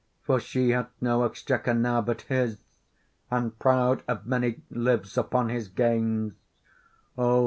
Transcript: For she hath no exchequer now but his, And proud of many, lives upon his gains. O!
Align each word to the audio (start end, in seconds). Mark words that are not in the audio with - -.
For 0.23 0.39
she 0.39 0.71
hath 0.71 0.89
no 0.99 1.25
exchequer 1.25 1.75
now 1.75 2.01
but 2.01 2.21
his, 2.23 2.57
And 3.29 3.59
proud 3.59 4.01
of 4.07 4.25
many, 4.25 4.63
lives 4.71 5.15
upon 5.15 5.49
his 5.49 5.67
gains. 5.67 6.33
O! 7.19 7.39